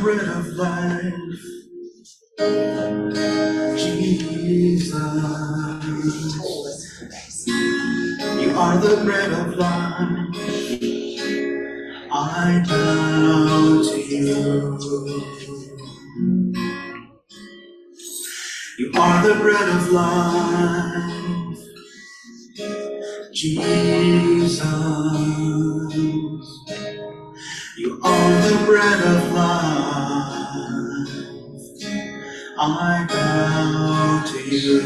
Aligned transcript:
bread 0.00 0.28
of 0.28 0.46
life. 0.56 1.14
Jesus. 3.76 4.94
You 8.40 8.50
are 8.56 8.78
the 8.78 9.02
bread 9.04 9.32
of 9.32 9.56
life. 9.56 10.36
I 12.12 12.64
bow 12.68 13.82
to 13.82 13.98
you. 14.00 14.78
You 18.78 18.92
are 18.96 19.28
the 19.28 19.34
bread 19.40 19.68
of 19.68 19.92
life. 19.92 21.58
Jesus. 23.32 24.62
Bread 28.70 29.02
of 29.02 29.32
life. 29.32 31.10
I 32.56 33.04
bow 33.10 34.22
to 34.30 34.38
you. 34.38 34.78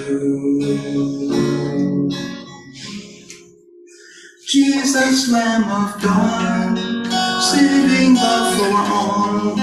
Jesus, 4.47 5.31
Lamb 5.31 5.65
of 5.65 6.01
God, 6.03 6.79
saving 7.43 8.15
love 8.15 8.57
for 8.57 8.75
all, 8.97 9.55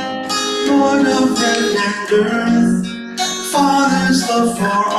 Lord 0.68 1.08
of 1.08 1.36
heaven 1.36 1.78
and 1.88 2.12
earth, 2.14 3.52
Father's 3.52 4.22
love 4.30 4.56
for 4.56 4.91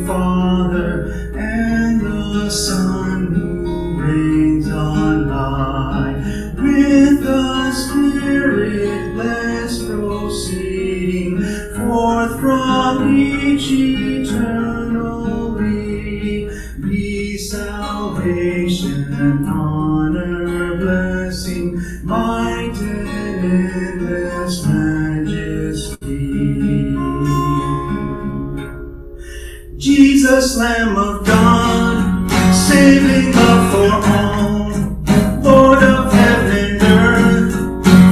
Father 0.06 1.32
and 1.38 2.02
the 2.02 2.50
Son 2.50 3.34
who 3.34 4.02
reigns 4.02 4.70
on 4.70 5.30
high, 5.30 6.14
with 6.56 7.24
the 7.24 7.72
Spirit 7.72 9.16
proceeding 9.88 11.40
forth 11.76 12.40
from 12.40 13.16
each 13.16 13.72
eternal 13.72 15.56
be 16.82 17.38
salvation, 17.38 19.14
honor, 19.48 20.78
blessing, 20.78 21.82
might 22.04 22.76
and 22.76 23.46
endless 23.46 24.31
Jesus, 30.32 30.56
Lamb 30.56 30.98
of 30.98 31.26
God, 31.26 32.32
saving 32.54 33.34
love 33.34 33.72
for 33.74 33.92
all, 34.12 34.70
Lord 35.42 35.84
of 35.84 36.14
heaven 36.14 36.80
and 36.80 36.82
earth, 36.82 37.54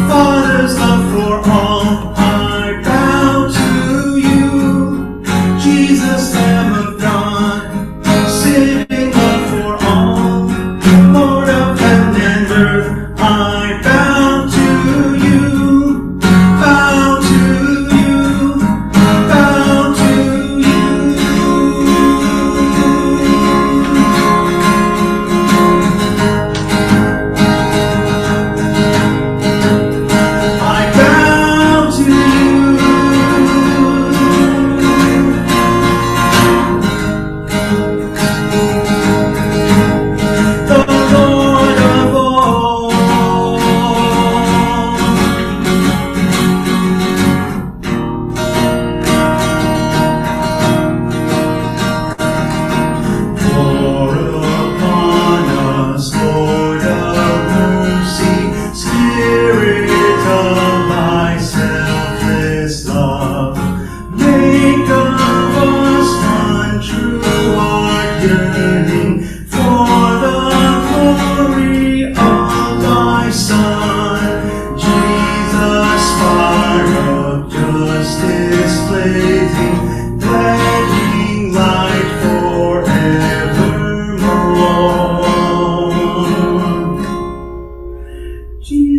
Father's 0.09 0.77
love 0.77 1.05
for 1.13 1.49
all, 1.49 2.13
I 2.17 2.81
bow 2.83 3.47
to 3.47 4.17
you. 4.17 5.23
Jesus, 5.61 6.35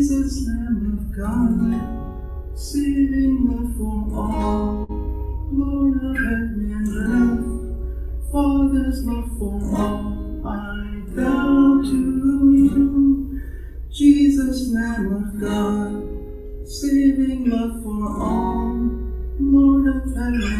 Jesus, 0.00 0.46
Lamb 0.46 0.96
of 0.96 1.02
God, 1.14 2.58
saving 2.58 3.36
love 3.50 3.76
for 3.76 3.98
all, 4.18 4.86
Lord 5.52 5.96
of 6.02 6.16
heaven 6.16 6.72
and 6.72 6.88
earth, 7.20 8.32
Father's 8.32 9.04
love 9.04 9.28
for 9.38 9.60
all, 9.76 10.40
I 10.48 11.02
bow 11.14 11.82
to 11.84 11.98
you. 12.56 13.42
Jesus, 13.92 14.72
Lamb 14.72 15.12
of 15.12 15.38
God, 15.38 16.66
saving 16.66 17.50
love 17.50 17.82
for 17.82 18.00
all, 18.22 18.72
Lord 19.38 19.86
of 19.86 20.16
heaven 20.16 20.59